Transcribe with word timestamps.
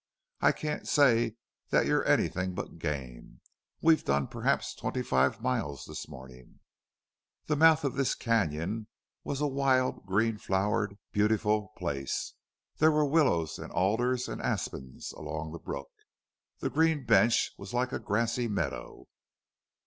"I 0.39 0.51
can't 0.51 0.87
say 0.87 1.35
that 1.69 1.85
you're 1.85 2.03
anything 2.07 2.55
but 2.55 2.79
game. 2.79 3.39
We've 3.81 4.03
done 4.03 4.25
perhaps 4.29 4.73
twenty 4.73 5.03
five 5.03 5.41
miles 5.41 5.85
this 5.85 6.09
morning." 6.09 6.59
The 7.45 7.55
mouth 7.55 7.83
of 7.83 7.93
this 7.93 8.15
canon 8.15 8.87
was 9.23 9.41
a 9.41 9.45
wild, 9.47 10.07
green 10.07 10.39
flowered, 10.39 10.97
beautiful 11.11 11.67
place. 11.77 12.33
There 12.77 12.91
were 12.91 13.05
willows 13.05 13.59
and 13.59 13.71
alders 13.71 14.27
and 14.27 14.41
aspens 14.41 15.11
along 15.11 15.51
the 15.51 15.59
brook. 15.59 15.91
The 16.61 16.71
green 16.71 17.05
bench 17.05 17.51
was 17.59 17.71
like 17.71 17.91
a 17.91 17.99
grassy 17.99 18.47
meadow. 18.47 19.05